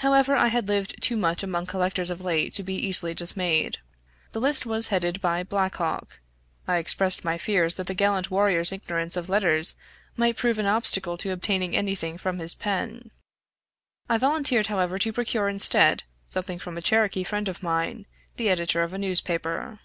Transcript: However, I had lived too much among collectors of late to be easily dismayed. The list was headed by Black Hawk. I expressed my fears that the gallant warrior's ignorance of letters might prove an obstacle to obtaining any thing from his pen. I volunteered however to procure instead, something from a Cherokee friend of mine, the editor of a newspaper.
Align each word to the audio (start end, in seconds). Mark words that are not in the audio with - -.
However, 0.00 0.36
I 0.36 0.48
had 0.48 0.68
lived 0.68 1.00
too 1.02 1.16
much 1.16 1.42
among 1.42 1.64
collectors 1.64 2.10
of 2.10 2.20
late 2.20 2.52
to 2.52 2.62
be 2.62 2.74
easily 2.74 3.14
dismayed. 3.14 3.78
The 4.32 4.38
list 4.42 4.66
was 4.66 4.88
headed 4.88 5.22
by 5.22 5.42
Black 5.42 5.76
Hawk. 5.76 6.20
I 6.68 6.76
expressed 6.76 7.24
my 7.24 7.38
fears 7.38 7.76
that 7.76 7.86
the 7.86 7.94
gallant 7.94 8.30
warrior's 8.30 8.72
ignorance 8.72 9.16
of 9.16 9.30
letters 9.30 9.74
might 10.18 10.36
prove 10.36 10.58
an 10.58 10.66
obstacle 10.66 11.16
to 11.16 11.30
obtaining 11.32 11.74
any 11.74 11.94
thing 11.94 12.18
from 12.18 12.40
his 12.40 12.54
pen. 12.54 13.10
I 14.06 14.18
volunteered 14.18 14.66
however 14.66 14.98
to 14.98 15.14
procure 15.14 15.48
instead, 15.48 16.04
something 16.28 16.58
from 16.58 16.76
a 16.76 16.82
Cherokee 16.82 17.24
friend 17.24 17.48
of 17.48 17.62
mine, 17.62 18.04
the 18.36 18.50
editor 18.50 18.82
of 18.82 18.92
a 18.92 18.98
newspaper. 18.98 19.78